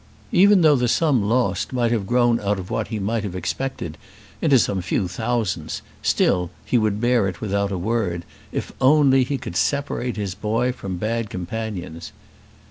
[0.31, 3.99] Even though the sum lost might have grown out of what he might have expected
[4.41, 9.37] into some few thousands, still he would bear it without a word, if only he
[9.37, 12.11] could separate his boy from bad companions.